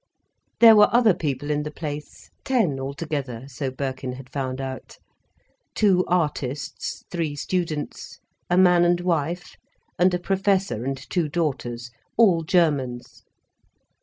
There 0.61 0.75
were 0.75 0.89
other 0.91 1.13
people 1.13 1.51
in 1.51 1.61
the 1.61 1.69
place, 1.69 2.31
ten 2.43 2.79
altogether, 2.79 3.45
so 3.47 3.69
Birkin 3.69 4.13
had 4.13 4.31
found 4.31 4.59
out: 4.59 4.97
two 5.75 6.03
artists, 6.07 7.03
three 7.11 7.35
students, 7.35 8.17
a 8.49 8.57
man 8.57 8.83
and 8.83 8.99
wife, 9.01 9.57
and 9.99 10.11
a 10.11 10.17
Professor 10.19 10.83
and 10.83 10.97
two 10.97 11.29
daughters—all 11.29 12.41
Germans. 12.45 13.21